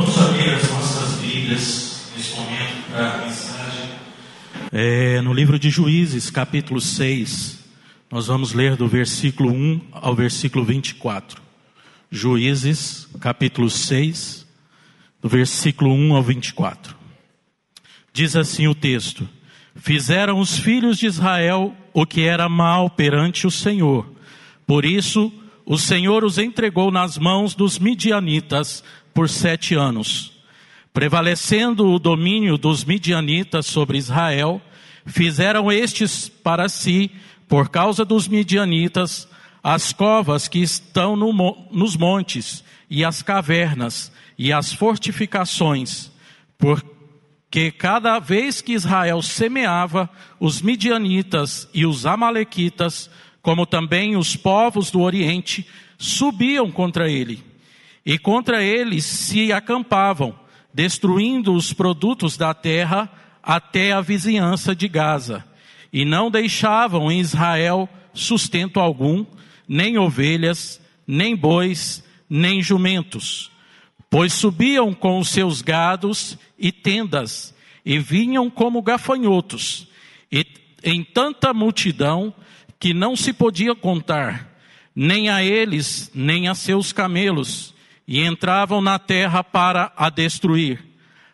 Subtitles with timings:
[0.00, 3.90] Vamos abrir as nossas Bíblias neste momento para a mensagem.
[4.72, 7.62] É, no livro de Juízes, capítulo 6,
[8.10, 11.42] nós vamos ler do versículo 1 ao versículo 24.
[12.10, 14.46] Juízes, capítulo 6,
[15.20, 16.96] do versículo 1 ao 24.
[18.10, 19.28] Diz assim o texto:
[19.76, 24.10] Fizeram os filhos de Israel o que era mal perante o Senhor.
[24.66, 25.30] Por isso,
[25.66, 28.82] o Senhor os entregou nas mãos dos midianitas
[29.14, 30.32] por sete anos.
[30.92, 34.60] Prevalecendo o domínio dos midianitas sobre Israel,
[35.06, 37.10] fizeram estes para si,
[37.48, 39.28] por causa dos midianitas,
[39.62, 41.32] as covas que estão no,
[41.70, 46.10] nos montes, e as cavernas, e as fortificações,
[46.58, 53.08] porque cada vez que Israel semeava, os midianitas e os amalequitas,
[53.42, 55.66] como também os povos do Oriente,
[55.98, 57.49] subiam contra ele
[58.04, 60.38] e contra eles se acampavam,
[60.72, 63.10] destruindo os produtos da terra
[63.42, 65.44] até a vizinhança de Gaza.
[65.92, 69.24] E não deixavam em Israel sustento algum,
[69.68, 73.50] nem ovelhas, nem bois, nem jumentos.
[74.08, 79.88] Pois subiam com os seus gados e tendas, e vinham como gafanhotos,
[80.30, 80.44] e
[80.82, 82.34] em tanta multidão
[82.78, 84.48] que não se podia contar,
[84.94, 87.74] nem a eles, nem a seus camelos,
[88.10, 90.84] e entravam na terra para a destruir.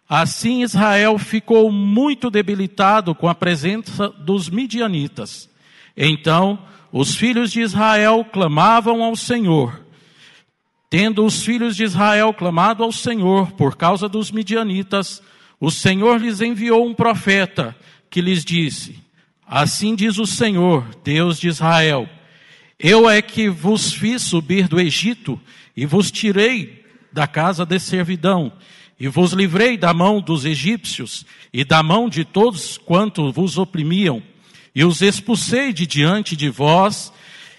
[0.06, 5.48] Assim Israel ficou muito debilitado com a presença dos midianitas.
[5.96, 6.58] Então
[6.92, 9.80] os filhos de Israel clamavam ao Senhor.
[10.90, 15.22] Tendo os filhos de Israel clamado ao Senhor por causa dos midianitas,
[15.58, 17.74] o Senhor lhes enviou um profeta
[18.10, 19.02] que lhes disse:
[19.46, 22.06] Assim diz o Senhor, Deus de Israel:
[22.78, 25.40] Eu é que vos fiz subir do Egito
[25.76, 28.52] e vos tirei da casa de servidão,
[28.98, 34.22] e vos livrei da mão dos egípcios e da mão de todos quanto vos oprimiam,
[34.74, 37.12] e os expulsei de diante de vós,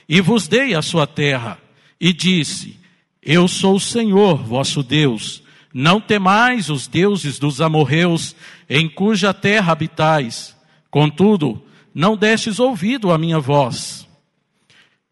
[0.09, 1.59] e vos dei a sua terra,
[2.00, 2.79] e disse:
[3.22, 5.44] Eu sou o Senhor, vosso Deus.
[5.73, 8.35] Não temais os deuses dos amorreus,
[8.69, 10.55] em cuja terra habitais.
[10.89, 11.61] Contudo,
[11.94, 14.07] não destes ouvido a minha voz.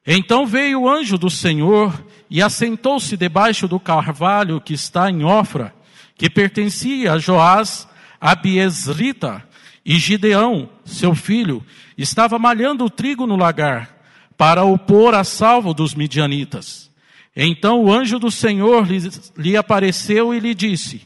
[0.07, 2.03] Então veio o anjo do Senhor
[2.35, 5.73] e assentou-se debaixo do carvalho que está em Ofra,
[6.17, 7.87] que pertencia a Joás,
[8.19, 9.41] a Biesrita,
[9.85, 11.65] e Gideão, seu filho,
[11.97, 13.89] estava malhando o trigo no lagar,
[14.37, 16.91] para o pôr a salvo dos midianitas.
[17.33, 18.99] Então o anjo do Senhor lhe,
[19.37, 21.03] lhe apareceu e lhe disse: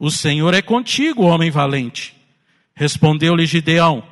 [0.00, 2.12] O Senhor é contigo, homem valente.
[2.74, 4.02] Respondeu-lhe Gideão: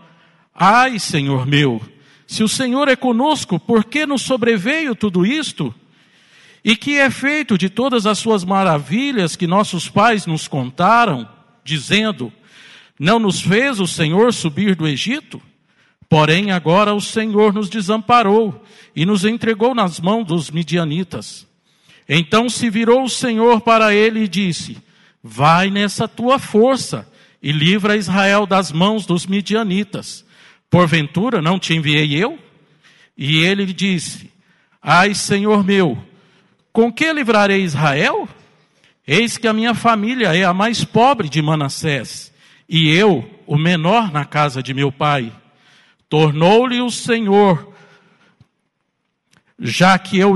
[0.54, 1.82] Ai, Senhor meu,
[2.28, 5.74] se o Senhor é conosco, por que nos sobreveio tudo isto?
[6.64, 11.28] E que é feito de todas as suas maravilhas que nossos pais nos contaram,
[11.64, 12.32] dizendo:
[12.98, 15.40] Não nos fez o Senhor subir do Egito?
[16.08, 21.46] Porém, agora o Senhor nos desamparou e nos entregou nas mãos dos midianitas.
[22.08, 24.76] Então se virou o Senhor para ele e disse:
[25.22, 27.08] Vai nessa tua força
[27.42, 30.24] e livra Israel das mãos dos midianitas.
[30.68, 32.38] Porventura não te enviei eu?
[33.16, 34.30] E ele disse:
[34.82, 35.96] Ai, Senhor meu,
[36.72, 38.28] com que livrarei Israel?
[39.06, 42.32] Eis que a minha família é a mais pobre de Manassés,
[42.68, 45.32] e eu, o menor na casa de meu pai.
[46.08, 47.72] Tornou-lhe o Senhor,
[49.58, 50.34] já que, eu,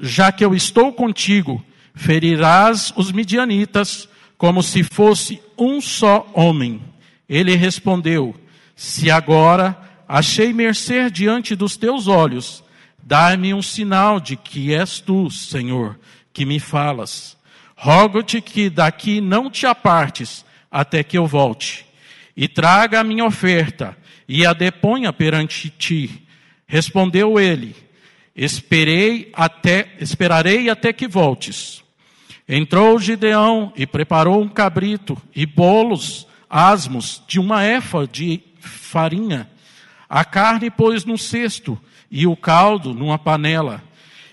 [0.00, 6.82] já que eu estou contigo, ferirás os midianitas como se fosse um só homem.
[7.28, 8.34] Ele respondeu:
[8.74, 9.76] Se agora
[10.06, 12.62] achei mercê diante dos teus olhos,
[13.12, 16.00] Dá-me um sinal de que és tu, Senhor,
[16.32, 17.36] que me falas.
[17.76, 21.84] Rogo-te que daqui não te apartes até que eu volte.
[22.34, 23.94] E traga a minha oferta
[24.26, 26.26] e a deponha perante ti.
[26.66, 27.76] Respondeu ele:
[28.34, 31.84] Esperei até, esperarei até que voltes.
[32.48, 39.50] Entrou Gideão e preparou um cabrito e bolos asmos de uma éfa de farinha.
[40.08, 41.78] A carne pôs no cesto
[42.12, 43.82] e o caldo numa panela.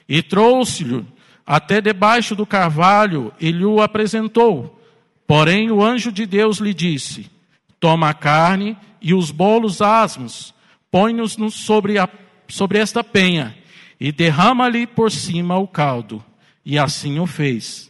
[0.07, 1.05] E trouxe-lhe
[1.47, 4.77] até debaixo do carvalho e lhe o apresentou.
[5.25, 7.31] Porém, o anjo de Deus lhe disse:
[7.79, 10.53] Toma a carne e os bolos asmos,
[10.91, 12.09] põe-nos sobre, a,
[12.49, 13.55] sobre esta penha
[13.97, 16.23] e derrama-lhe por cima o caldo.
[16.65, 17.89] E assim o fez.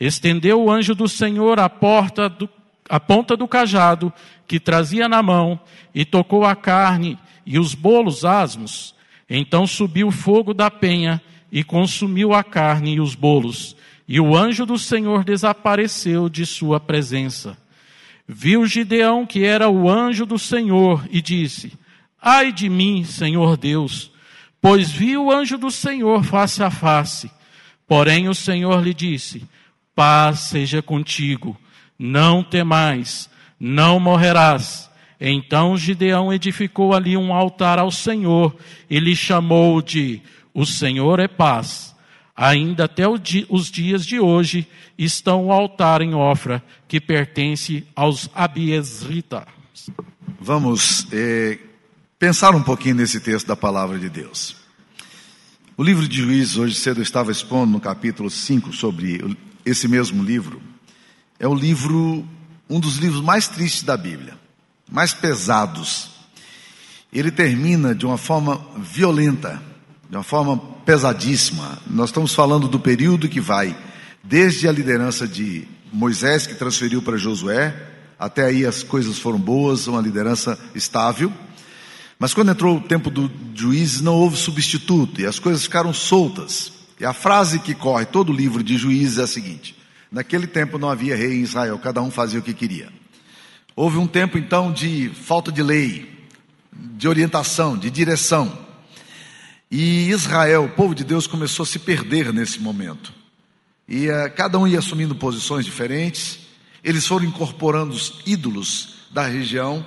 [0.00, 2.48] Estendeu o anjo do Senhor a porta do,
[2.88, 4.12] a ponta do cajado
[4.46, 5.60] que trazia na mão
[5.94, 8.94] e tocou a carne e os bolos asmos
[9.28, 11.20] então subiu o fogo da penha
[11.50, 13.76] e consumiu a carne e os bolos,
[14.06, 17.56] e o anjo do Senhor desapareceu de sua presença.
[18.26, 21.72] Viu Gideão que era o anjo do Senhor e disse:
[22.20, 24.10] Ai de mim, Senhor Deus,
[24.60, 27.30] pois vi o anjo do Senhor face a face.
[27.86, 29.48] Porém o Senhor lhe disse:
[29.94, 31.56] Paz seja contigo,
[31.98, 34.87] não temais, não morrerás.
[35.20, 38.54] Então Gideão edificou ali um altar ao Senhor
[38.88, 40.22] e lhe chamou de
[40.54, 41.94] O Senhor é paz.
[42.36, 49.44] Ainda até os dias de hoje estão o altar em Ofra, que pertence aos Abiesritas.
[50.40, 51.58] Vamos eh,
[52.16, 54.56] pensar um pouquinho nesse texto da palavra de Deus.
[55.76, 60.22] O livro de Juízes, hoje cedo eu estava expondo no capítulo 5 sobre esse mesmo
[60.22, 60.60] livro.
[61.38, 62.24] É o livro,
[62.68, 64.38] um dos livros mais tristes da Bíblia,
[64.90, 66.10] mais pesados.
[67.12, 69.62] Ele termina de uma forma violenta
[70.08, 71.78] de uma forma pesadíssima.
[71.86, 73.76] Nós estamos falando do período que vai
[74.22, 77.74] desde a liderança de Moisés, que transferiu para Josué,
[78.18, 81.32] até aí as coisas foram boas, uma liderança estável.
[82.18, 86.72] Mas quando entrou o tempo do juízes, não houve substituto e as coisas ficaram soltas.
[86.98, 89.76] E a frase que corre todo o livro de juízes é a seguinte:
[90.10, 92.88] Naquele tempo não havia rei em Israel, cada um fazia o que queria.
[93.80, 96.26] Houve um tempo então de falta de lei,
[96.72, 98.58] de orientação, de direção.
[99.70, 103.14] E Israel, o povo de Deus, começou a se perder nesse momento.
[103.86, 106.40] E uh, cada um ia assumindo posições diferentes.
[106.82, 109.86] Eles foram incorporando os ídolos da região.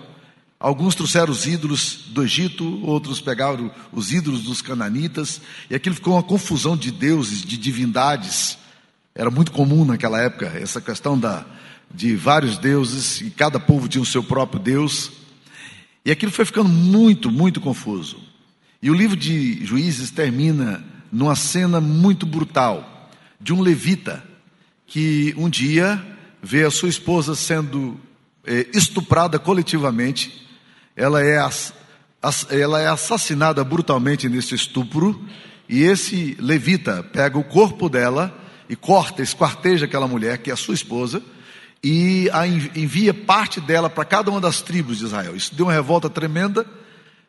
[0.58, 5.42] Alguns trouxeram os ídolos do Egito, outros pegaram os ídolos dos cananitas.
[5.70, 8.58] E aquilo ficou uma confusão de deuses, de divindades.
[9.14, 11.46] Era muito comum naquela época essa questão da,
[11.94, 15.12] de vários deuses, e cada povo tinha o seu próprio Deus.
[16.04, 18.18] E aquilo foi ficando muito, muito confuso.
[18.82, 23.10] E o livro de Juízes termina numa cena muito brutal
[23.40, 24.24] de um levita
[24.88, 26.04] que um dia
[26.42, 28.00] vê a sua esposa sendo
[28.46, 30.48] é, estuprada coletivamente.
[30.96, 31.38] Ela é,
[32.50, 35.24] ela é assassinada brutalmente nesse estupro.
[35.70, 40.58] E esse levita pega o corpo dela e corta, esquarteja aquela mulher, que é a
[40.58, 41.22] sua esposa,
[41.84, 42.30] e
[42.76, 45.36] envia parte dela para cada uma das tribos de Israel.
[45.36, 46.66] Isso deu uma revolta tremenda.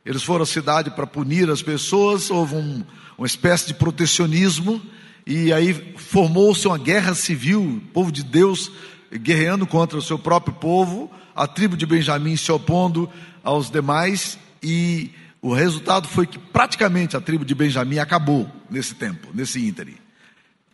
[0.05, 2.85] Eles foram à cidade para punir as pessoas, houve um,
[3.17, 4.83] uma espécie de protecionismo,
[5.27, 8.71] e aí formou-se uma guerra civil, o povo de Deus
[9.13, 13.09] guerreando contra o seu próprio povo, a tribo de Benjamim se opondo
[13.45, 15.11] aos demais, e
[15.41, 19.97] o resultado foi que praticamente a tribo de Benjamim acabou nesse tempo, nesse ínterim.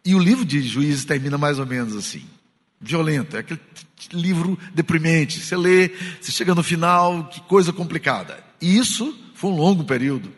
[0.05, 2.25] E o livro de Juízes termina mais ou menos assim,
[2.81, 3.61] violento, é aquele
[4.13, 5.41] livro deprimente.
[5.41, 5.91] Você lê,
[6.21, 8.43] você chega no final, que coisa complicada.
[8.61, 10.33] E isso foi um longo período.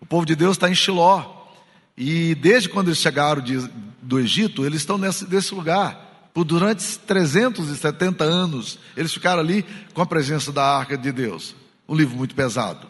[0.00, 1.34] O povo de Deus está em Shiló.
[1.96, 3.58] E desde quando eles chegaram de,
[4.02, 6.30] do Egito, eles estão nesse, nesse lugar.
[6.34, 11.56] Por durante 370 anos, eles ficaram ali com a presença da arca de Deus.
[11.88, 12.86] Um livro muito pesado.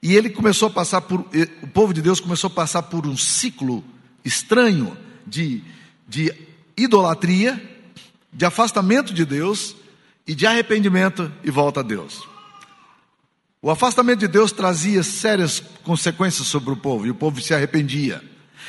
[0.00, 1.26] E ele começou a passar por,
[1.62, 3.82] o povo de Deus começou a passar por um ciclo
[4.24, 4.96] estranho
[5.26, 5.62] de,
[6.08, 6.32] de
[6.76, 7.60] idolatria,
[8.32, 9.76] de afastamento de Deus
[10.26, 12.26] e de arrependimento e volta a Deus.
[13.60, 18.22] O afastamento de Deus trazia sérias consequências sobre o povo, e o povo se arrependia.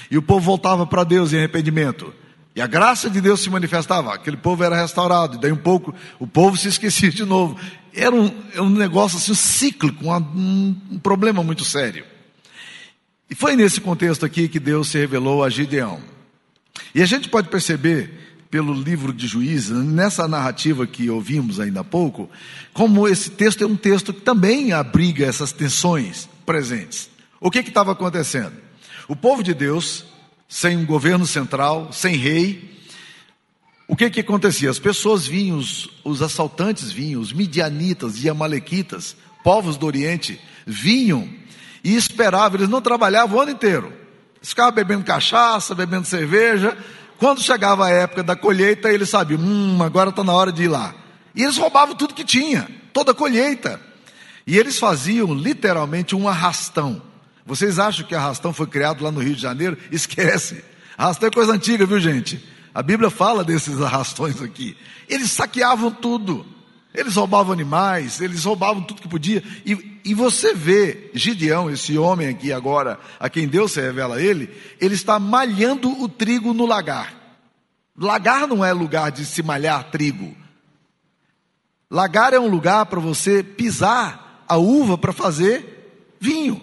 [0.10, 2.14] E o povo voltava para Deus em arrependimento.
[2.56, 5.94] E a graça de Deus se manifestava, aquele povo era restaurado, e daí um pouco
[6.18, 7.56] o povo se esquecia de novo.
[7.94, 12.04] Era um, era um negócio assim, cíclico, um, um problema muito sério.
[13.30, 16.02] E foi nesse contexto aqui que Deus se revelou a Gideão.
[16.96, 21.84] E a gente pode perceber pelo livro de Juízes, nessa narrativa que ouvimos ainda há
[21.84, 22.30] pouco,
[22.74, 27.10] como esse texto é um texto que também abriga essas tensões presentes.
[27.40, 28.54] O que estava acontecendo?
[29.08, 30.06] O povo de Deus,
[30.48, 32.80] sem um governo central, sem rei,
[33.88, 34.70] o que que acontecia?
[34.70, 41.28] As pessoas vinham, os, os assaltantes vinham, os midianitas e amalequitas, povos do Oriente, vinham
[41.84, 43.88] e esperavam, eles não trabalhavam o ano inteiro.
[44.38, 46.78] Eles ficavam bebendo cachaça, bebendo cerveja,
[47.20, 50.68] quando chegava a época da colheita, eles sabiam, hum, agora está na hora de ir
[50.70, 50.96] lá.
[51.36, 53.80] E eles roubavam tudo que tinha, toda a colheita.
[54.48, 57.02] E eles faziam literalmente um arrastão.
[57.46, 59.78] Vocês acham que arrastão foi criado lá no Rio de Janeiro?
[59.92, 60.64] Esquece.
[60.98, 62.44] Arrastão é coisa antiga, viu gente?
[62.74, 64.78] A Bíblia fala desses arrastões aqui.
[65.08, 66.46] Eles saqueavam tudo.
[66.94, 69.44] Eles roubavam animais, eles roubavam tudo que podia.
[69.66, 74.22] E, e você vê Gideão, esse homem aqui agora, a quem Deus se revela a
[74.22, 74.50] ele,
[74.82, 77.14] ele está malhando o trigo no lagar.
[77.96, 80.36] Lagar não é lugar de se malhar trigo.
[81.92, 86.62] Lagar é um lugar para você pisar a uva para fazer vinho.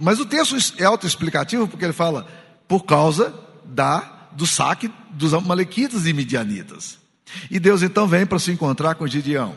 [0.00, 2.26] Mas o texto é autoexplicativo porque ele fala
[2.66, 3.34] por causa
[3.64, 7.01] da do saque dos amalequitas e midianitas.
[7.50, 9.54] E Deus então vem para se encontrar com Gideão.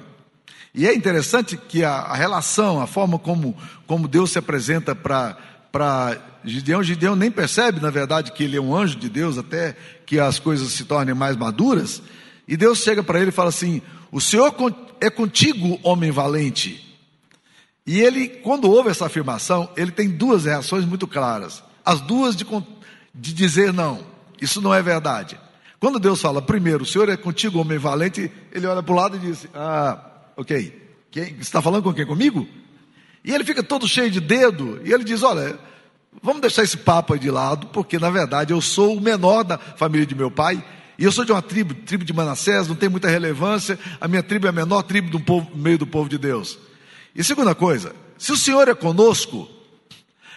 [0.73, 3.55] E é interessante que a, a relação, a forma como,
[3.87, 8.75] como Deus se apresenta para Gideão, Gideão nem percebe, na verdade, que ele é um
[8.75, 12.01] anjo de Deus, até que as coisas se tornem mais maduras.
[12.47, 13.81] E Deus chega para ele e fala assim:
[14.11, 14.53] O Senhor
[14.99, 16.85] é contigo, homem valente.
[17.87, 21.63] E ele, quando ouve essa afirmação, ele tem duas reações muito claras.
[21.85, 22.45] As duas de,
[23.13, 24.01] de dizer não,
[24.41, 25.39] isso não é verdade.
[25.79, 29.17] Quando Deus fala, primeiro, o Senhor é contigo, homem valente, ele olha para o lado
[29.17, 29.99] e diz: Ah,
[30.37, 30.83] ok.
[31.11, 32.05] Quem, você está falando com quem?
[32.05, 32.47] Comigo?
[33.23, 35.57] E ele fica todo cheio de dedo, e ele diz: Olha,
[36.21, 39.57] vamos deixar esse papo aí de lado, porque na verdade eu sou o menor da
[39.57, 40.63] família de meu pai,
[40.97, 44.23] e eu sou de uma tribo, tribo de Manassés, não tem muita relevância, a minha
[44.23, 46.57] tribo é a menor tribo do povo, meio do povo de Deus.
[47.15, 49.49] E segunda coisa, se o Senhor é conosco,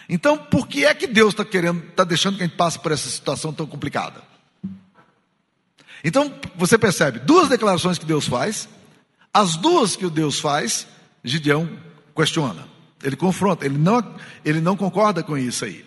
[0.07, 2.91] então por que é que Deus está querendo, está deixando que a gente passe por
[2.91, 4.28] essa situação tão complicada?
[6.03, 8.69] Então, você percebe, duas declarações que Deus faz,
[9.33, 10.87] as duas que o Deus faz,
[11.23, 11.69] Gideão
[12.15, 12.67] questiona,
[13.03, 15.85] ele confronta, ele não, ele não concorda com isso aí.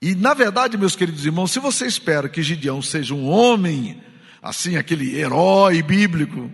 [0.00, 4.00] E na verdade, meus queridos irmãos, se você espera que Gideão seja um homem,
[4.40, 6.50] assim, aquele herói bíblico,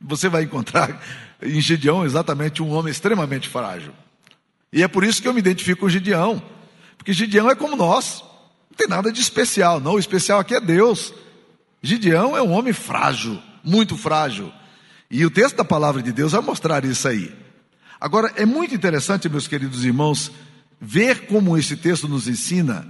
[0.00, 1.02] você vai encontrar
[1.42, 3.92] em Gideão exatamente um homem extremamente frágil.
[4.72, 6.42] E é por isso que eu me identifico com Gideão,
[6.98, 8.22] porque Gideão é como nós,
[8.70, 11.14] não tem nada de especial, não, o especial aqui é Deus.
[11.82, 14.52] Gideão é um homem frágil, muito frágil.
[15.10, 17.34] E o texto da palavra de Deus vai mostrar isso aí.
[18.00, 20.30] Agora, é muito interessante, meus queridos irmãos,
[20.80, 22.86] ver como esse texto nos ensina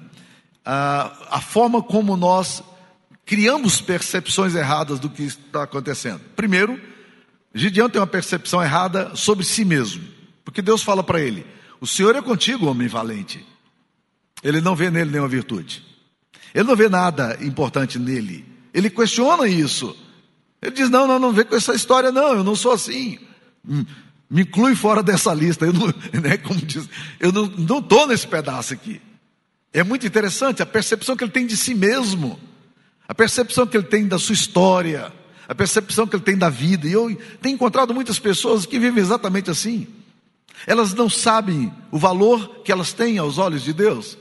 [0.65, 2.63] a, a forma como nós
[3.25, 6.21] criamos percepções erradas do que está acontecendo.
[6.37, 6.81] Primeiro,
[7.55, 10.03] Gideão tem uma percepção errada sobre si mesmo,
[10.45, 11.47] porque Deus fala para ele:
[11.81, 13.45] O Senhor é contigo, homem valente.
[14.43, 15.85] Ele não vê nele nenhuma virtude,
[16.55, 18.52] ele não vê nada importante nele.
[18.73, 19.97] Ele questiona isso.
[20.61, 23.19] Ele diz: Não, não, não vem com essa história, não, eu não sou assim.
[24.31, 25.67] Me inclui fora dessa lista.
[25.67, 25.87] Eu não,
[26.21, 26.89] né, como diz,
[27.21, 29.01] eu não estou nesse pedaço aqui.
[29.73, 32.39] É muito interessante a percepção que ele tem de si mesmo,
[33.09, 35.13] a percepção que ele tem da sua história,
[35.49, 36.87] a percepção que ele tem da vida.
[36.87, 39.87] E eu tenho encontrado muitas pessoas que vivem exatamente assim.
[40.67, 44.17] Elas não sabem o valor que elas têm aos olhos de Deus.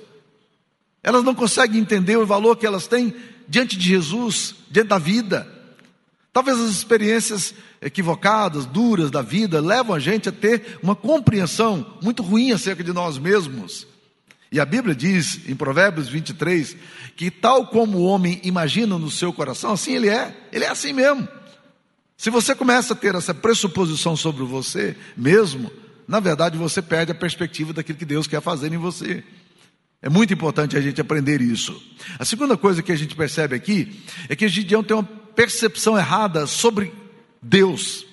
[1.03, 3.13] Elas não conseguem entender o valor que elas têm
[3.51, 5.45] diante de Jesus, diante da vida.
[6.31, 12.23] Talvez as experiências equivocadas, duras da vida, levam a gente a ter uma compreensão muito
[12.23, 13.85] ruim acerca de nós mesmos.
[14.49, 16.77] E a Bíblia diz em Provérbios 23
[17.17, 20.93] que, tal como o homem imagina no seu coração, assim ele é, ele é assim
[20.93, 21.27] mesmo.
[22.15, 25.69] Se você começa a ter essa pressuposição sobre você mesmo,
[26.07, 29.25] na verdade você perde a perspectiva daquilo que Deus quer fazer em você.
[30.01, 31.79] É muito importante a gente aprender isso.
[32.17, 36.47] A segunda coisa que a gente percebe aqui é que Gideão tem uma percepção errada
[36.47, 36.91] sobre
[37.41, 38.05] Deus.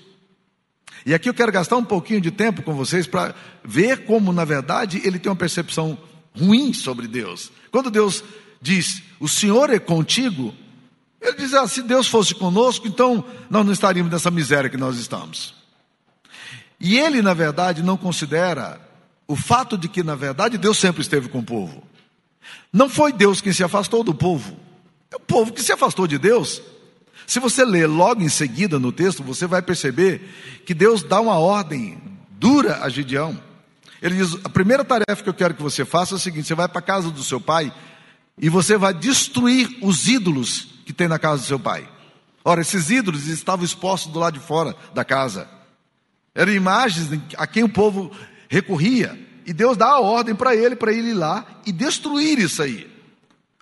[1.07, 4.45] E aqui eu quero gastar um pouquinho de tempo com vocês para ver como, na
[4.45, 5.97] verdade, ele tem uma percepção
[6.37, 7.50] ruim sobre Deus.
[7.71, 8.23] Quando Deus
[8.61, 10.54] diz, o Senhor é contigo,
[11.21, 14.99] ele diz, ah, se Deus fosse conosco, então nós não estaríamos nessa miséria que nós
[14.99, 15.54] estamos.
[16.78, 18.88] E ele, na verdade, não considera
[19.28, 21.85] o fato de que, na verdade, Deus sempre esteve com o povo.
[22.73, 24.56] Não foi Deus quem se afastou do povo,
[25.11, 26.62] é o povo que se afastou de Deus.
[27.26, 31.38] Se você ler logo em seguida no texto, você vai perceber que Deus dá uma
[31.38, 33.38] ordem dura a Gideão.
[34.00, 36.54] Ele diz: a primeira tarefa que eu quero que você faça é o seguinte: você
[36.54, 37.73] vai para a casa do seu pai
[38.38, 41.87] e você vai destruir os ídolos que tem na casa do seu pai.
[42.42, 45.49] Ora, esses ídolos estavam expostos do lado de fora da casa.
[46.35, 48.11] Eram imagens a quem o povo
[48.48, 49.18] recorria.
[49.46, 52.90] E Deus dá a ordem para ele, para ele ir lá e destruir isso aí.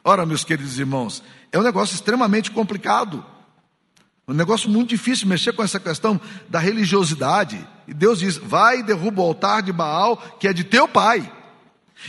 [0.03, 3.25] Ora, meus queridos irmãos, é um negócio extremamente complicado.
[4.29, 7.65] Um negócio muito difícil mexer com essa questão da religiosidade.
[7.87, 11.33] E Deus diz: vai e derruba o altar de Baal, que é de teu pai.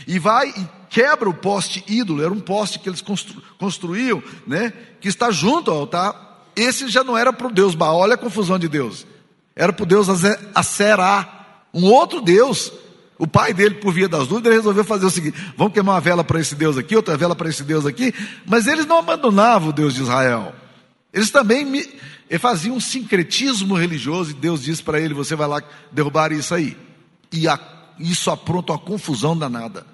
[0.06, 4.72] E vai e quebra o poste ídolo, era um poste que eles constru, construíam, né?
[5.00, 6.42] Que está junto ao altar.
[6.56, 9.06] Esse já não era para o Deus Baal, olha a confusão de Deus.
[9.54, 10.08] Era para o Deus
[10.54, 11.37] Aserá,
[11.78, 12.72] um outro Deus.
[13.18, 16.22] O pai dele, por via das dúvidas, resolveu fazer o seguinte: vamos queimar uma vela
[16.22, 18.14] para esse Deus aqui, outra vela para esse Deus aqui.
[18.46, 20.54] Mas eles não abandonavam o Deus de Israel.
[21.12, 21.84] Eles também me,
[22.38, 26.76] faziam um sincretismo religioso, e Deus disse para ele: você vai lá derrubar isso aí.
[27.32, 27.58] E a,
[27.98, 29.84] isso apronta uma confusão danada.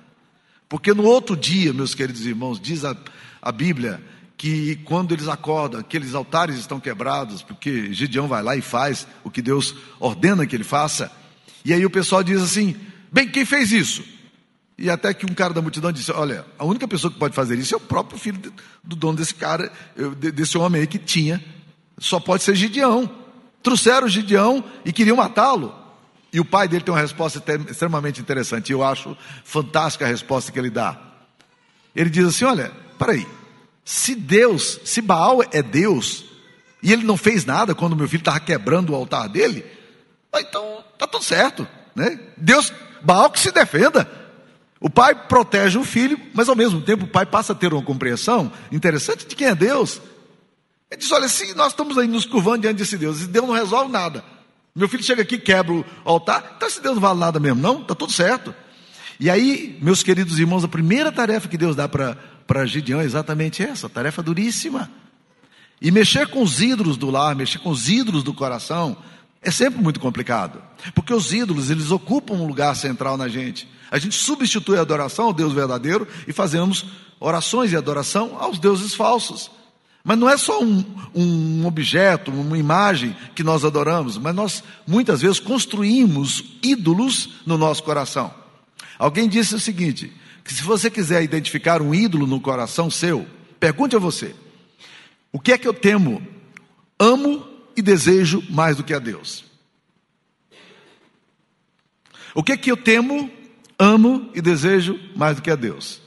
[0.69, 2.97] Porque no outro dia, meus queridos irmãos, diz a,
[3.41, 4.03] a Bíblia
[4.37, 9.31] que quando eles acordam, aqueles altares estão quebrados, porque Gideão vai lá e faz o
[9.31, 11.11] que Deus ordena que ele faça.
[11.65, 12.77] E aí o pessoal diz assim:
[13.11, 14.05] bem, quem fez isso?
[14.77, 17.59] E até que um cara da multidão disse: Olha, a única pessoa que pode fazer
[17.59, 18.53] isso é o próprio filho
[18.83, 19.73] do dono desse cara,
[20.19, 21.43] desse homem aí que tinha.
[21.99, 23.09] Só pode ser Gideão.
[23.63, 25.75] Trouxeram Gideão e queriam matá-lo.
[26.33, 28.73] E o pai dele tem uma resposta extremamente interessante.
[28.73, 31.01] Eu acho fantástica a resposta que ele dá.
[31.95, 33.27] Ele diz assim: Olha, peraí,
[33.85, 36.25] se Deus, se Baal é Deus,
[36.83, 39.65] e ele não fez nada quando meu filho estava quebrando o altar dele,
[40.35, 40.74] então
[41.05, 41.67] está tudo certo.
[41.95, 42.19] Né?
[42.37, 44.09] Deus, Baal que se defenda.
[44.81, 47.83] O pai protege o filho, mas ao mesmo tempo o pai passa a ter uma
[47.83, 50.01] compreensão interessante de quem é Deus.
[50.91, 53.55] Ele diz: Olha, se nós estamos aí nos curvando diante desse Deus, e Deus não
[53.55, 54.25] resolve nada.
[54.75, 57.81] Meu filho chega aqui, quebra o altar, então esse Deus não vale nada mesmo, não?
[57.81, 58.55] Está tudo certo.
[59.21, 63.63] E aí, meus queridos irmãos, a primeira tarefa que Deus dá para Gideão é exatamente
[63.63, 64.91] essa, tarefa duríssima.
[65.81, 68.97] E mexer com os ídolos do lar, mexer com os ídolos do coração,
[69.45, 70.61] é sempre muito complicado.
[70.95, 73.69] Porque os ídolos, eles ocupam um lugar central na gente.
[73.91, 76.87] A gente substitui a adoração ao Deus verdadeiro e fazemos
[77.21, 79.51] orações e adoração aos deuses falsos.
[80.03, 80.85] Mas não é só um,
[81.15, 87.83] um, objeto, uma imagem que nós adoramos, mas nós muitas vezes construímos ídolos no nosso
[87.83, 88.33] coração.
[88.99, 93.27] Alguém disse o seguinte: que se você quiser identificar um ídolo no coração seu,
[93.59, 94.35] pergunte a você:
[95.33, 96.23] o que é que eu temo,
[96.99, 99.45] amo e desejo mais do que a Deus?
[102.35, 103.31] O que é que eu temo,
[103.79, 106.01] amo e desejo mais do que a Deus?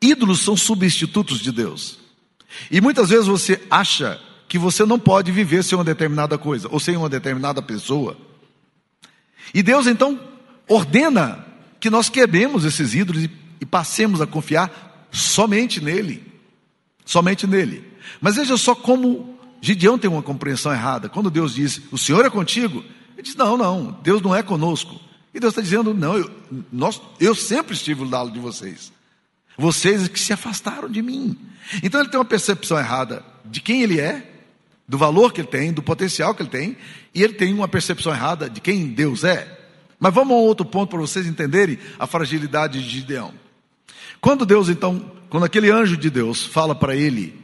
[0.00, 1.98] Ídolos são substitutos de Deus.
[2.70, 6.78] E muitas vezes você acha que você não pode viver sem uma determinada coisa ou
[6.78, 8.16] sem uma determinada pessoa.
[9.54, 10.20] E Deus então
[10.68, 11.44] ordena
[11.80, 16.22] que nós quebremos esses ídolos e, passemos a confiar somente nele.
[17.04, 17.84] Somente nele.
[18.20, 21.08] Mas veja só como Gideão tem uma compreensão errada.
[21.08, 25.00] Quando Deus diz, o Senhor é contigo, ele diz, não, não, Deus não é conosco.
[25.32, 26.30] E Deus está dizendo, não, eu,
[26.70, 28.92] nós, eu sempre estive do lado de vocês.
[29.56, 31.38] Vocês que se afastaram de mim.
[31.80, 34.28] Então ele tem uma percepção errada de quem ele é,
[34.88, 36.76] do valor que ele tem, do potencial que ele tem,
[37.14, 39.60] e ele tem uma percepção errada de quem Deus é.
[40.00, 43.32] Mas vamos a um outro ponto para vocês entenderem a fragilidade de Gideão.
[44.20, 47.41] Quando Deus, então, quando aquele anjo de Deus fala para ele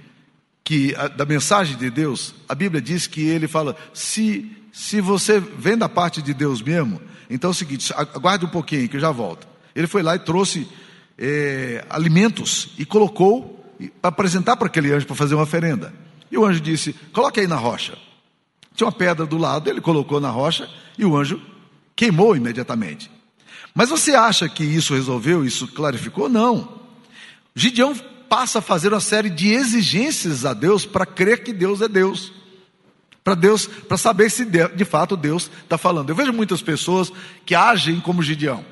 [0.68, 5.78] que da mensagem de Deus, a Bíblia diz que ele fala: se, se você vem
[5.78, 7.00] da parte de Deus mesmo,
[7.30, 9.48] então é o seguinte, aguarde um pouquinho que eu já volto.
[9.74, 10.68] Ele foi lá e trouxe
[11.16, 13.66] é, alimentos e colocou
[14.02, 15.90] para apresentar para aquele anjo para fazer uma oferenda.
[16.30, 17.96] E o anjo disse: Coloque aí na rocha.
[18.74, 21.40] Tinha uma pedra do lado, ele colocou na rocha e o anjo
[21.96, 23.10] queimou imediatamente.
[23.74, 26.28] Mas você acha que isso resolveu, isso clarificou?
[26.28, 26.78] Não.
[27.56, 27.94] Gideão
[28.28, 32.32] passa a fazer uma série de exigências a Deus para crer que Deus é Deus.
[33.24, 36.08] Para Deus, para saber se de, fato Deus está falando.
[36.08, 37.12] Eu vejo muitas pessoas
[37.44, 38.64] que agem como Gideão.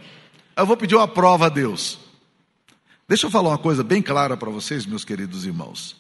[0.57, 1.99] Eu vou pedir uma prova a Deus.
[3.09, 5.97] Deixa eu falar uma coisa bem clara para vocês, meus queridos irmãos.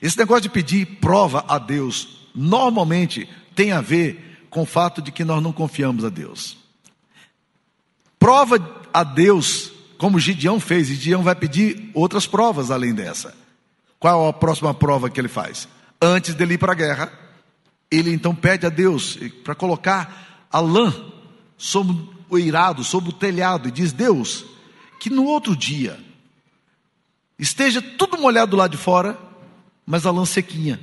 [0.00, 5.12] Esse negócio de pedir prova a Deus, normalmente tem a ver com o fato de
[5.12, 6.56] que nós não confiamos a Deus.
[8.18, 13.34] Prova a Deus, como Gideão fez, Gideão vai pedir outras provas além dessa.
[13.98, 15.68] Qual a próxima prova que ele faz?
[16.00, 17.12] Antes dele ir para a guerra,
[17.90, 20.90] ele então pede a Deus para colocar a lã
[21.58, 21.94] sobre
[22.30, 24.46] o eirado, sobre o telhado, e diz: Deus,
[24.98, 26.00] que no outro dia
[27.38, 29.18] esteja tudo molhado do lado de fora,
[29.84, 30.80] mas a lã sequinha.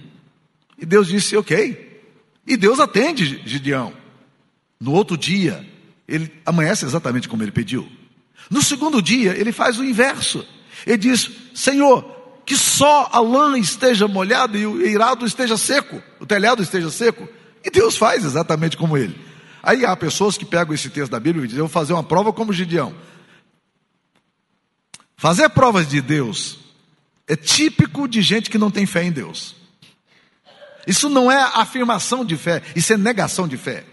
[0.77, 2.03] E Deus disse: Ok.
[2.45, 3.93] E Deus atende Gideão.
[4.79, 5.67] No outro dia,
[6.07, 7.96] ele amanhece exatamente como ele pediu.
[8.49, 10.45] No segundo dia, ele faz o inverso.
[10.85, 12.03] Ele diz: Senhor,
[12.45, 17.27] que só a lã esteja molhada e o eirado esteja seco, o telhado esteja seco.
[17.63, 19.19] E Deus faz exatamente como ele.
[19.61, 22.03] Aí há pessoas que pegam esse texto da Bíblia e dizem: Eu vou fazer uma
[22.03, 22.95] prova como Gideão.
[25.17, 26.59] Fazer provas de Deus
[27.27, 29.55] é típico de gente que não tem fé em Deus.
[30.85, 33.83] Isso não é afirmação de fé, isso é negação de fé.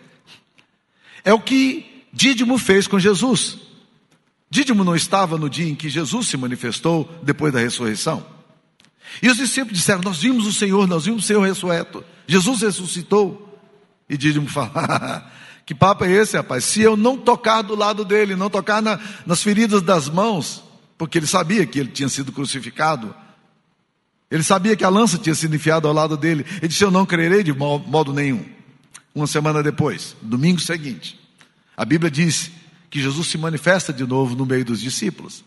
[1.24, 3.58] É o que Dídimo fez com Jesus.
[4.54, 8.24] Dídimo não estava no dia em que Jesus se manifestou depois da ressurreição.
[9.20, 12.04] E os discípulos disseram: Nós vimos o Senhor, nós vimos o Senhor ressurreto.
[12.24, 13.58] Jesus ressuscitou.
[14.08, 15.28] E Dídimo fala:
[15.66, 16.66] Que papo é esse, rapaz?
[16.66, 20.62] Se eu não tocar do lado dele, não tocar na, nas feridas das mãos,
[20.96, 23.12] porque ele sabia que ele tinha sido crucificado.
[24.30, 26.46] Ele sabia que a lança tinha sido enfiada ao lado dele.
[26.58, 28.44] Ele disse: Eu não crerei de modo nenhum.
[29.12, 31.18] Uma semana depois, domingo seguinte,
[31.76, 32.52] a Bíblia diz
[32.94, 35.44] que Jesus se manifesta de novo no meio dos discípulos.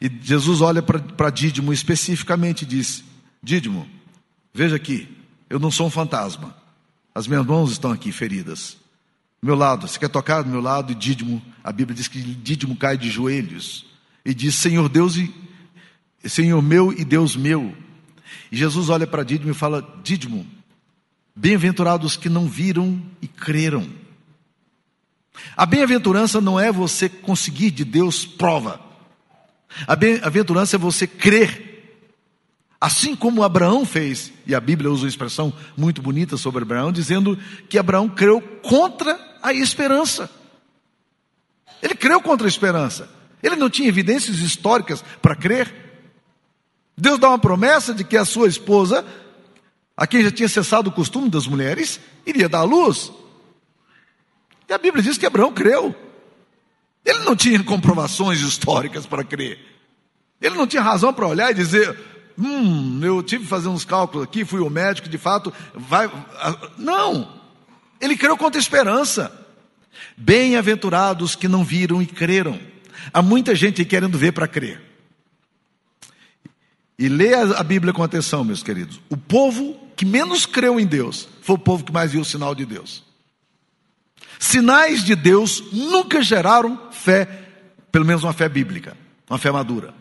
[0.00, 3.04] E Jesus olha para Dídimo especificamente e diz:
[3.42, 3.86] Dídimo,
[4.54, 5.06] veja aqui,
[5.50, 6.56] eu não sou um fantasma.
[7.14, 8.78] As minhas mãos estão aqui feridas.
[9.42, 10.90] meu lado, você quer tocar do meu lado?
[10.90, 13.84] E Dídimo, a Bíblia diz que Dídimo cai de joelhos
[14.24, 15.30] e diz: Senhor Deus e
[16.30, 17.76] Senhor meu e Deus meu.
[18.50, 20.46] E Jesus olha para Dídimo e fala: Dídimo,
[21.36, 24.07] bem-aventurados que não viram e creram.
[25.56, 28.80] A bem-aventurança não é você conseguir de Deus prova.
[29.86, 31.66] A bem-aventurança é você crer.
[32.80, 37.36] Assim como Abraão fez, e a Bíblia usa uma expressão muito bonita sobre Abraão, dizendo
[37.68, 40.30] que Abraão creu contra a esperança.
[41.82, 43.08] Ele creu contra a esperança.
[43.42, 45.74] Ele não tinha evidências históricas para crer.
[46.96, 49.04] Deus dá uma promessa de que a sua esposa,
[49.96, 53.12] a quem já tinha cessado o costume das mulheres, iria dar à luz.
[54.68, 55.94] E a Bíblia diz que Abraão creu.
[57.04, 59.58] Ele não tinha comprovações históricas para crer.
[60.40, 61.98] Ele não tinha razão para olhar e dizer:
[62.38, 66.10] Hum, eu tive que fazer uns cálculos aqui, fui o médico, de fato, vai.
[66.76, 67.36] Não!
[68.00, 69.32] Ele creu contra a esperança.
[70.16, 72.60] Bem-aventurados que não viram e creram.
[73.12, 74.80] Há muita gente querendo ver para crer.
[76.98, 79.00] E leia a Bíblia com atenção, meus queridos.
[79.08, 82.54] O povo que menos creu em Deus foi o povo que mais viu o sinal
[82.54, 83.07] de Deus.
[84.38, 87.24] Sinais de Deus nunca geraram fé,
[87.90, 88.96] pelo menos uma fé bíblica,
[89.28, 89.92] uma fé madura.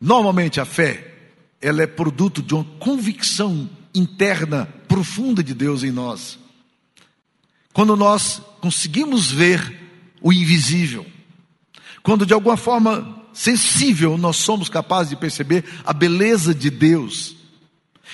[0.00, 1.14] Normalmente a fé,
[1.60, 6.38] ela é produto de uma convicção interna profunda de Deus em nós.
[7.72, 9.80] Quando nós conseguimos ver
[10.20, 11.06] o invisível,
[12.02, 17.36] quando de alguma forma sensível nós somos capazes de perceber a beleza de Deus.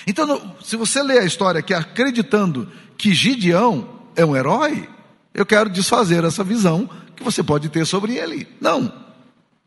[0.07, 4.89] Então, se você lê a história aqui acreditando que Gideão é um herói,
[5.33, 8.47] eu quero desfazer essa visão que você pode ter sobre ele.
[8.59, 8.91] Não,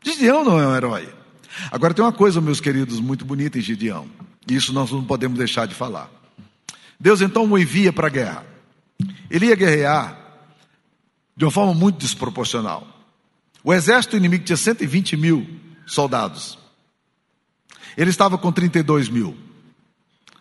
[0.03, 1.13] Gideão não é um herói.
[1.71, 4.07] Agora tem uma coisa, meus queridos, muito bonita em Gideão,
[4.47, 6.09] e isso nós não podemos deixar de falar.
[6.99, 8.45] Deus então o envia para a guerra.
[9.29, 10.17] Ele ia guerrear
[11.35, 12.87] de uma forma muito desproporcional.
[13.63, 15.47] O exército inimigo tinha 120 mil
[15.87, 16.59] soldados.
[17.97, 19.35] Ele estava com 32 mil.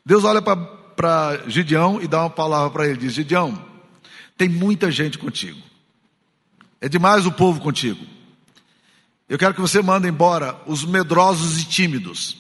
[0.05, 3.72] Deus olha para Gideão e dá uma palavra para ele: diz, Gideão,
[4.37, 5.61] tem muita gente contigo.
[6.81, 8.05] É demais o povo contigo.
[9.29, 12.37] Eu quero que você mande embora os medrosos e tímidos.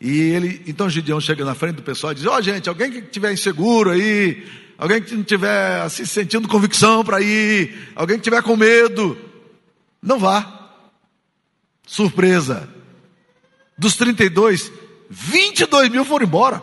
[0.00, 2.90] E ele, então Gideão chega na frente do pessoal e diz: Ó, oh, gente, alguém
[2.90, 4.44] que estiver inseguro aí,
[4.76, 9.16] alguém que não estiver assim, sentindo convicção para ir, alguém que estiver com medo,
[10.02, 10.60] não vá.
[11.86, 12.68] Surpresa.
[13.76, 14.72] Dos 32,
[15.10, 16.62] 22 mil foram embora.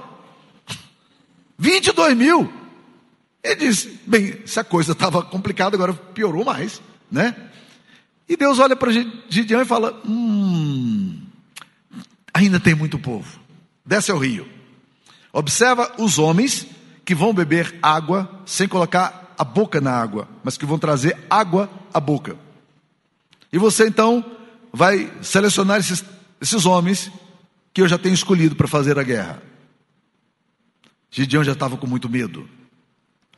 [1.58, 2.59] 22 mil.
[3.44, 7.36] Ele disse: bem, se a coisa estava complicada, agora piorou mais, né?
[8.28, 8.92] E Deus olha para
[9.30, 11.22] Gideão e fala: hum,
[12.34, 13.40] ainda tem muito povo.
[13.86, 14.48] Desce ao rio.
[15.32, 16.68] Observa os homens
[17.06, 21.70] que vão beber água sem colocar a boca na água, mas que vão trazer água
[21.94, 22.36] à boca.
[23.52, 24.24] E você então
[24.72, 26.04] vai selecionar esses,
[26.40, 27.12] esses homens
[27.74, 29.42] que eu já tenho escolhido para fazer a guerra.
[31.10, 32.48] Gideão já estava com muito medo.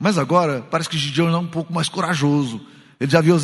[0.01, 2.59] Mas agora parece que Gideão é um pouco mais corajoso.
[2.99, 3.37] Ele já viu,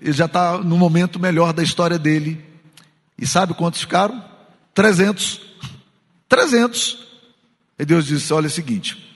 [0.00, 2.42] ele já está no momento melhor da história dele.
[3.18, 4.24] E sabe quantos ficaram?
[4.72, 5.42] 300.
[6.26, 7.06] 300.
[7.78, 9.14] E Deus disse: Olha é o seguinte,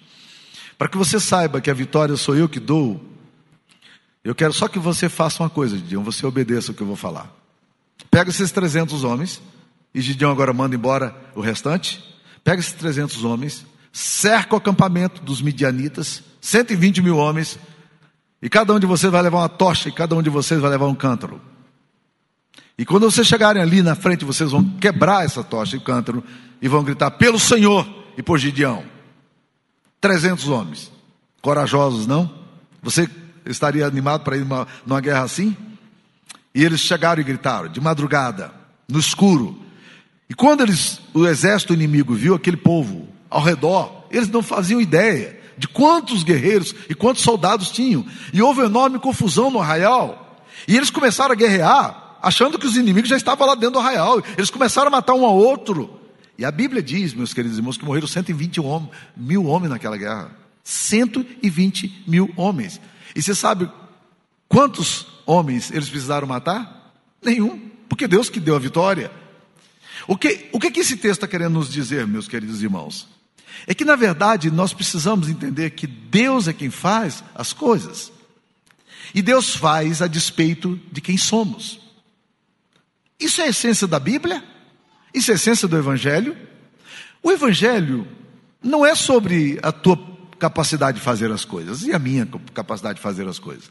[0.76, 3.02] para que você saiba que a vitória sou eu que dou,
[4.22, 6.96] eu quero só que você faça uma coisa, Gideão, você obedeça o que eu vou
[6.96, 7.34] falar.
[8.10, 9.40] Pega esses 300 homens,
[9.94, 12.04] e Gideão agora manda embora o restante.
[12.44, 13.64] Pega esses 300 homens,
[13.94, 17.56] cerca o acampamento dos midianitas, 120 mil homens,
[18.42, 20.68] e cada um de vocês vai levar uma tocha, e cada um de vocês vai
[20.68, 21.40] levar um cântaro.
[22.76, 26.24] E quando vocês chegarem ali na frente, vocês vão quebrar essa tocha e o cântaro,
[26.60, 28.84] e vão gritar pelo Senhor e por Gideão.
[30.00, 30.90] 300 homens,
[31.40, 32.28] corajosos, não?
[32.82, 33.08] Você
[33.46, 35.56] estaria animado para ir numa, numa guerra assim?
[36.52, 38.52] E eles chegaram e gritaram, de madrugada,
[38.88, 39.56] no escuro.
[40.28, 45.36] E quando eles, o exército inimigo viu aquele povo ao redor, eles não faziam ideia
[45.58, 48.06] de quantos guerreiros e quantos soldados tinham.
[48.32, 50.40] E houve enorme confusão no arraial.
[50.68, 54.22] E eles começaram a guerrear, achando que os inimigos já estavam lá dentro do arraial.
[54.38, 55.98] Eles começaram a matar um ao outro.
[56.38, 60.30] E a Bíblia diz, meus queridos irmãos, que morreram 120 homens, mil homens naquela guerra.
[60.62, 62.80] 120 mil homens.
[63.16, 63.68] E você sabe
[64.48, 66.94] quantos homens eles precisaram matar?
[67.20, 69.10] Nenhum, porque Deus que deu a vitória.
[70.06, 73.12] O que, o que, que esse texto está querendo nos dizer, meus queridos irmãos?
[73.66, 78.12] É que, na verdade, nós precisamos entender que Deus é quem faz as coisas.
[79.14, 81.80] E Deus faz a despeito de quem somos.
[83.18, 84.42] Isso é a essência da Bíblia?
[85.12, 86.36] Isso é a essência do Evangelho?
[87.22, 88.06] O Evangelho
[88.62, 89.98] não é sobre a tua
[90.38, 93.70] capacidade de fazer as coisas e a minha capacidade de fazer as coisas.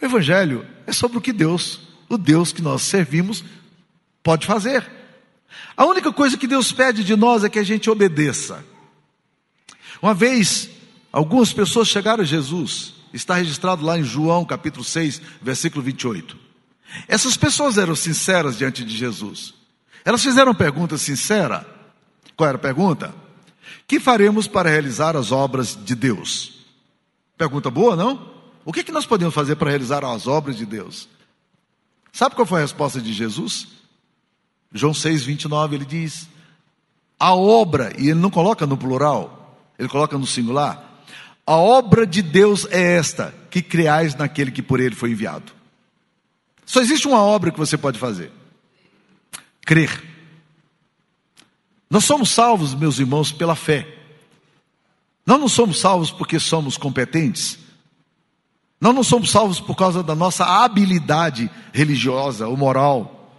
[0.00, 3.44] O Evangelho é sobre o que Deus, o Deus que nós servimos,
[4.22, 4.88] pode fazer.
[5.76, 8.64] A única coisa que Deus pede de nós é que a gente obedeça.
[10.04, 10.68] Uma vez,
[11.10, 16.36] algumas pessoas chegaram a Jesus, está registrado lá em João capítulo 6, versículo 28.
[17.08, 19.54] Essas pessoas eram sinceras diante de Jesus.
[20.04, 21.66] Elas fizeram pergunta sincera.
[22.36, 23.14] Qual era a pergunta?
[23.88, 26.66] Que faremos para realizar as obras de Deus?
[27.38, 28.30] Pergunta boa, não?
[28.62, 31.08] O que, que nós podemos fazer para realizar as obras de Deus?
[32.12, 33.68] Sabe qual foi a resposta de Jesus?
[34.70, 36.28] João 6, 29, ele diz:
[37.18, 39.40] A obra, e ele não coloca no plural,
[39.78, 41.02] ele coloca no singular,
[41.46, 45.52] a obra de Deus é esta, que criais naquele que por ele foi enviado.
[46.64, 48.32] Só existe uma obra que você pode fazer:
[49.64, 50.02] crer.
[51.90, 53.86] Nós somos salvos, meus irmãos, pela fé.
[55.26, 57.58] Nós não somos salvos porque somos competentes.
[58.80, 63.30] Nós não somos salvos por causa da nossa habilidade religiosa ou moral.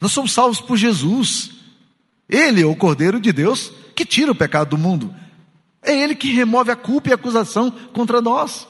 [0.00, 1.52] Nós somos salvos por Jesus.
[2.28, 5.14] Ele é o Cordeiro de Deus que tira o pecado do mundo.
[5.82, 8.66] É Ele que remove a culpa e a acusação contra nós.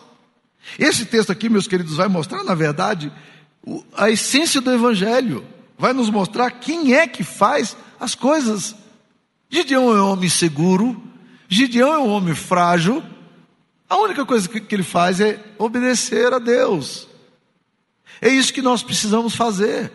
[0.79, 3.12] Esse texto aqui, meus queridos, vai mostrar, na verdade,
[3.96, 5.44] a essência do Evangelho.
[5.79, 8.75] Vai nos mostrar quem é que faz as coisas.
[9.49, 11.03] Gideão é um homem seguro,
[11.49, 13.03] Gideão é um homem frágil.
[13.88, 17.09] A única coisa que ele faz é obedecer a Deus.
[18.20, 19.90] É isso que nós precisamos fazer.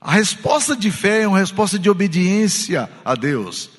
[0.00, 3.70] A resposta de fé é uma resposta de obediência a Deus.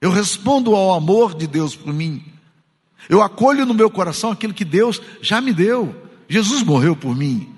[0.00, 2.24] Eu respondo ao amor de Deus por mim.
[3.08, 5.94] Eu acolho no meu coração aquilo que Deus já me deu.
[6.28, 7.52] Jesus morreu por mim.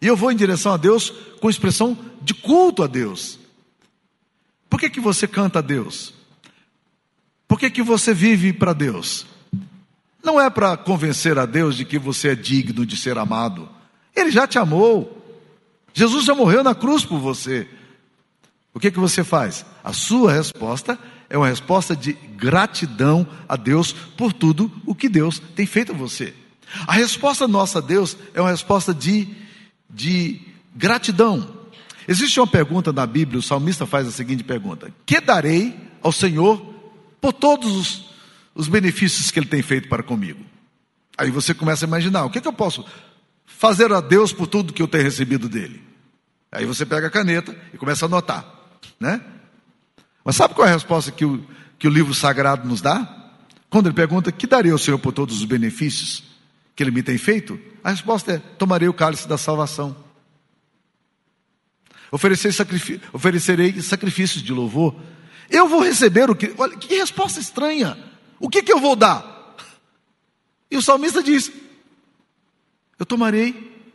[0.00, 3.38] E eu vou em direção a Deus com expressão de culto a Deus.
[4.68, 6.12] Por que, que você canta a Deus?
[7.48, 9.26] Por que, que você vive para Deus?
[10.22, 13.68] Não é para convencer a Deus de que você é digno de ser amado.
[14.14, 15.12] Ele já te amou.
[15.94, 17.68] Jesus já morreu na cruz por você.
[18.74, 19.64] O que, que você faz?
[19.82, 20.98] A sua resposta é
[21.34, 26.34] uma resposta de gratidão a Deus por tudo o que Deus tem feito a você.
[26.86, 29.46] A resposta nossa a Deus é uma resposta de
[29.88, 30.40] de
[30.74, 31.56] gratidão.
[32.06, 36.74] Existe uma pergunta na Bíblia, o salmista faz a seguinte pergunta: Que darei ao Senhor
[37.20, 38.10] por todos os,
[38.54, 40.44] os benefícios que Ele tem feito para comigo?
[41.16, 42.84] Aí você começa a imaginar: o que, é que eu posso
[43.46, 45.82] fazer a Deus por tudo que eu tenho recebido dele?
[46.52, 48.46] Aí você pega a caneta e começa a anotar,
[49.00, 49.20] né?
[50.26, 51.40] Mas sabe qual é a resposta que o,
[51.78, 53.30] que o livro sagrado nos dá?
[53.70, 56.24] Quando ele pergunta: Que darei ao Senhor por todos os benefícios
[56.74, 57.56] que Ele me tem feito?
[57.84, 59.96] A resposta é: tomarei o cálice da salvação.
[62.10, 64.96] Oferecerei, sacrifício, oferecerei sacrifícios de louvor.
[65.48, 66.52] Eu vou receber o que.
[66.58, 67.96] Olha, que resposta estranha.
[68.40, 69.54] O que, que eu vou dar?
[70.68, 71.52] E o salmista diz:
[72.98, 73.94] Eu tomarei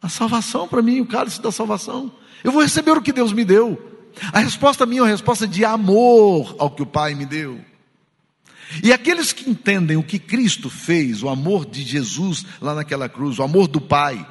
[0.00, 2.12] a salvação para mim, o cálice da salvação.
[2.44, 3.91] Eu vou receber o que Deus me deu.
[4.32, 7.60] A resposta minha é uma resposta de amor ao que o Pai me deu.
[8.82, 13.38] E aqueles que entendem o que Cristo fez, o amor de Jesus lá naquela cruz,
[13.38, 14.26] o amor do Pai,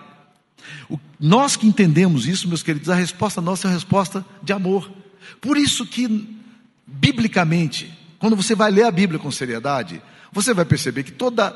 [1.20, 4.92] nós que entendemos isso, meus queridos, a resposta nossa é uma resposta de amor.
[5.40, 6.38] Por isso que,
[6.86, 11.56] biblicamente, quando você vai ler a Bíblia com seriedade, você vai perceber que toda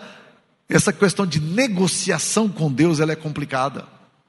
[0.68, 3.86] essa questão de negociação com Deus ela é complicada.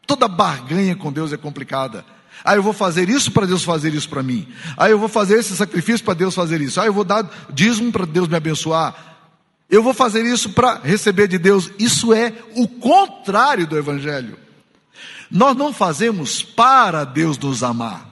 [0.06, 2.04] Toda barganha com Deus é complicada.
[2.44, 4.46] Ah, eu vou fazer isso para Deus fazer isso para mim.
[4.76, 6.80] Ah, eu vou fazer esse sacrifício para Deus fazer isso.
[6.80, 9.16] Ah, eu vou dar dízimo para Deus me abençoar.
[9.68, 11.70] Eu vou fazer isso para receber de Deus.
[11.78, 14.38] Isso é o contrário do Evangelho.
[15.30, 18.08] Nós não fazemos para Deus nos amar.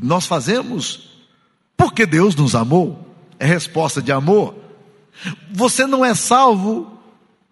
[0.00, 1.08] Nós fazemos
[1.76, 3.06] porque Deus nos amou.
[3.38, 4.54] É resposta de amor.
[5.52, 6.98] Você não é salvo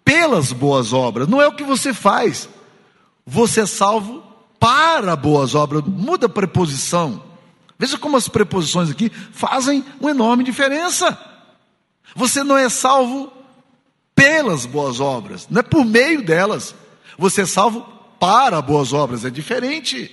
[0.05, 1.27] pelas boas obras.
[1.27, 2.47] Não é o que você faz.
[3.25, 4.23] Você é salvo
[4.59, 7.23] para boas obras, muda a preposição.
[7.77, 11.17] Veja como as preposições aqui fazem uma enorme diferença.
[12.15, 13.31] Você não é salvo
[14.15, 16.73] pelas boas obras, não é por meio delas.
[17.17, 17.81] Você é salvo
[18.19, 20.11] para boas obras, é diferente.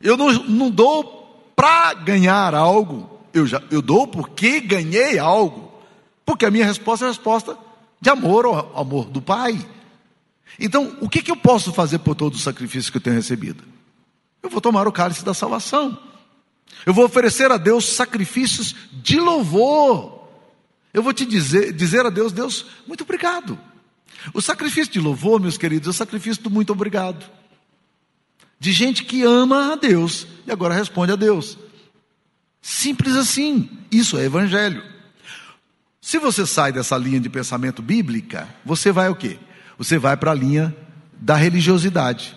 [0.00, 5.70] Eu não, não dou para ganhar algo, eu, já, eu dou porque ganhei algo.
[6.24, 7.58] Porque a minha resposta é a resposta
[8.00, 9.58] de amor ao amor do Pai.
[10.58, 13.62] Então, o que, que eu posso fazer por todo o sacrifício que eu tenho recebido?
[14.42, 15.98] Eu vou tomar o cálice da salvação.
[16.86, 20.28] Eu vou oferecer a Deus sacrifícios de louvor.
[20.92, 23.58] Eu vou te dizer, dizer a Deus, Deus, muito obrigado.
[24.34, 27.30] O sacrifício de louvor, meus queridos, é o sacrifício do muito obrigado.
[28.58, 31.56] De gente que ama a Deus e agora responde a Deus.
[32.60, 33.68] Simples assim.
[33.90, 34.82] Isso é evangelho.
[36.00, 39.38] Se você sai dessa linha de pensamento bíblica, você vai o quê?
[39.80, 40.76] Você vai para a linha
[41.14, 42.36] da religiosidade.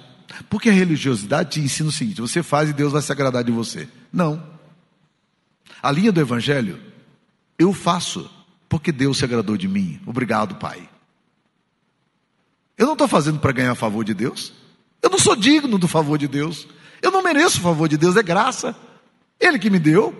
[0.49, 3.51] Porque a religiosidade te ensina o seguinte: você faz e Deus vai se agradar de
[3.51, 3.85] você.
[4.13, 4.41] Não.
[5.81, 6.79] A linha do evangelho,
[7.59, 8.31] eu faço
[8.69, 9.99] porque Deus se agradou de mim.
[10.05, 10.89] Obrigado, Pai.
[12.77, 14.53] Eu não estou fazendo para ganhar favor de Deus.
[15.01, 16.65] Eu não sou digno do favor de Deus.
[17.01, 18.73] Eu não mereço o favor de Deus, é graça.
[19.37, 20.15] Ele que me deu.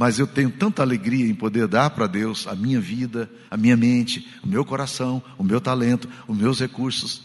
[0.00, 3.76] Mas eu tenho tanta alegria em poder dar para Deus a minha vida, a minha
[3.76, 7.20] mente, o meu coração, o meu talento, os meus recursos.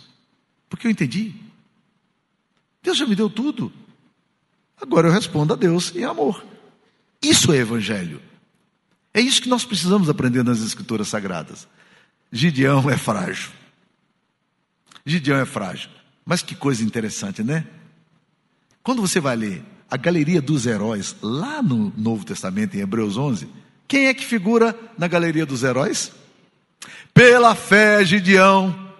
[0.67, 1.33] Porque eu entendi.
[2.83, 3.71] Deus já me deu tudo.
[4.75, 6.45] Agora eu respondo a Deus em amor.
[7.21, 8.21] Isso é evangelho.
[9.13, 11.69] É isso que nós precisamos aprender nas escrituras sagradas.
[12.29, 13.51] Gideão é frágil.
[15.05, 15.89] Gideão é frágil.
[16.25, 17.65] Mas que coisa interessante, né?
[18.83, 23.48] Quando você vai ler a galeria dos heróis lá no Novo Testamento, em Hebreus 11,
[23.88, 26.12] quem é que figura na galeria dos heróis?
[27.13, 28.93] Pela fé, Gideão.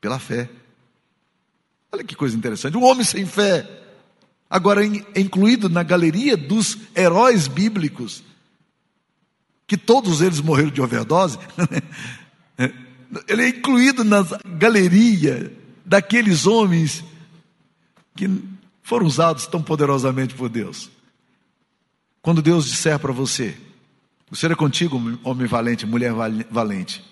[0.00, 0.48] Pela fé.
[1.90, 2.76] Olha que coisa interessante.
[2.76, 3.68] Um homem sem fé.
[4.48, 8.22] Agora é incluído na galeria dos heróis bíblicos
[9.72, 11.38] que todos eles morreram de overdose,
[13.26, 14.22] ele é incluído na
[14.58, 15.50] galeria
[15.82, 17.02] daqueles homens
[18.14, 18.28] que
[18.82, 20.90] foram usados tão poderosamente por Deus.
[22.20, 23.56] Quando Deus disser para você,
[24.30, 26.12] o Senhor é contigo, homem valente, mulher
[26.50, 27.04] valente.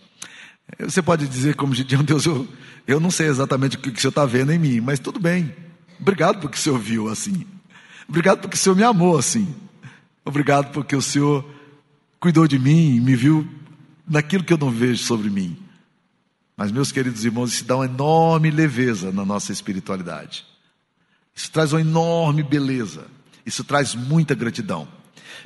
[0.79, 2.47] Você pode dizer, como Gideão, Deus, eu,
[2.87, 5.55] eu não sei exatamente o que o Senhor está vendo em mim, mas tudo bem.
[6.01, 7.45] Obrigado porque o Senhor viu assim.
[8.09, 9.55] Obrigado porque o Senhor me amou assim.
[10.25, 11.45] Obrigado porque o Senhor
[12.19, 13.49] cuidou de mim, me viu
[14.07, 15.57] naquilo que eu não vejo sobre mim.
[16.57, 20.45] Mas, meus queridos irmãos, isso dá uma enorme leveza na nossa espiritualidade.
[21.41, 23.07] Isso traz uma enorme beleza.
[23.47, 24.87] Isso traz muita gratidão.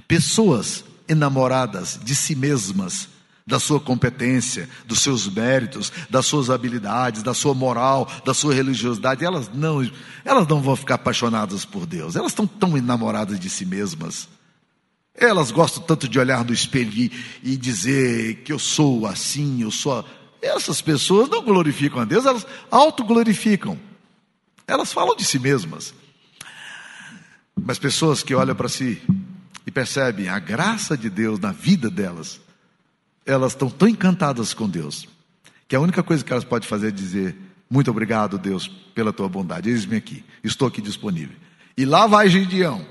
[0.09, 3.09] Pessoas enamoradas de si mesmas,
[3.47, 9.25] da sua competência, dos seus méritos, das suas habilidades, da sua moral, da sua religiosidade,
[9.25, 9.89] elas não,
[10.25, 12.17] elas não vão ficar apaixonadas por Deus.
[12.17, 14.29] Elas estão tão enamoradas de si mesmas
[15.17, 19.71] elas gostam tanto de olhar no espelho e, e dizer que eu sou assim, eu
[19.71, 20.05] sou.
[20.43, 23.79] Essas pessoas não glorificam a Deus, elas autoglorificam.
[24.67, 25.95] Elas falam de si mesmas.
[27.57, 29.01] Mas pessoas que olham para si
[29.67, 32.41] e percebem a graça de Deus na vida delas,
[33.25, 35.09] elas estão tão encantadas com Deus,
[35.67, 37.37] que a única coisa que elas podem fazer é dizer:
[37.71, 39.71] Muito obrigado, Deus, pela tua bondade.
[39.71, 41.37] Eis-me aqui, estou aqui disponível.
[41.77, 42.87] E lá vai Gideão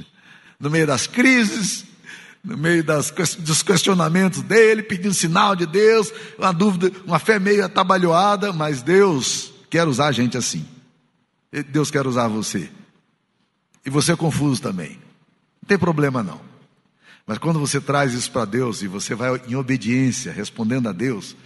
[0.60, 1.86] no meio das crises,
[2.44, 7.64] no meio das, dos questionamentos dele, pedindo sinal de Deus, uma dúvida, uma fé meio
[7.64, 10.66] atabalhoada, mas Deus quer usar a gente assim.
[11.52, 12.70] Deus quer usar você.
[13.84, 14.98] E você é confuso também.
[15.62, 16.40] Não tem problema não.
[17.26, 21.36] Mas quando você traz isso para Deus e você vai em obediência, respondendo a Deus,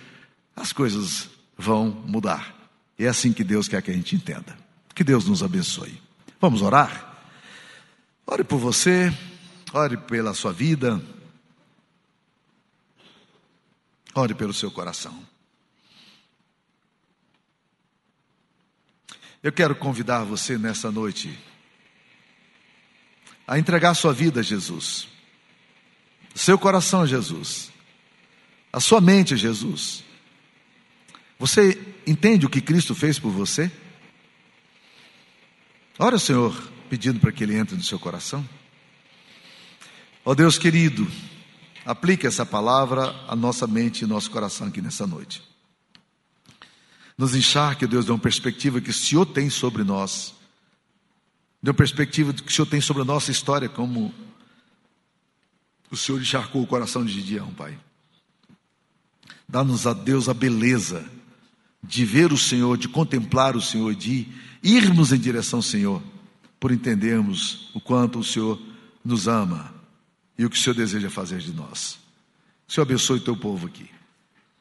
[0.55, 2.55] as coisas vão mudar.
[2.99, 4.57] E é assim que Deus quer que a gente entenda.
[4.95, 6.01] Que Deus nos abençoe.
[6.41, 7.19] Vamos orar?
[8.27, 9.13] Ore por você,
[9.73, 11.03] ore pela sua vida,
[14.15, 15.34] ore pelo seu coração.
[19.45, 21.39] Eu quero convidar você nessa noite
[23.47, 25.07] a entregar sua vida a Jesus,
[26.35, 27.71] seu coração a Jesus,
[28.73, 30.03] a sua mente a Jesus.
[31.39, 33.71] Você entende o que Cristo fez por você?
[35.99, 38.49] Ora, Senhor, pedindo para que Ele entre no seu coração?
[40.25, 41.07] Ó oh Deus querido,
[41.85, 45.43] aplique essa palavra à nossa mente e nosso coração aqui nessa noite.
[47.17, 50.35] Nos encharque, Deus, de uma perspectiva que o Senhor tem sobre nós,
[51.63, 54.13] de uma perspectiva que o Senhor tem sobre a nossa história, como
[55.91, 57.79] o Senhor encharcou o coração de Gideão, Pai.
[59.49, 61.09] Dá-nos a Deus a beleza
[61.83, 64.27] de ver o Senhor, de contemplar o Senhor, de
[64.63, 66.03] irmos em direção ao Senhor
[66.59, 68.61] por entendermos o quanto o Senhor
[69.05, 69.75] nos ama
[70.39, 71.99] e o que o Senhor deseja fazer de nós.
[72.67, 73.91] O Senhor abençoe o teu povo aqui.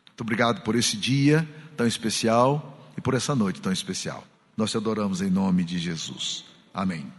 [0.08, 4.24] Muito obrigado por esse dia tão especial e por essa noite tão especial.
[4.56, 6.46] Nós te adoramos em nome de Jesus.
[6.74, 7.12] Amém.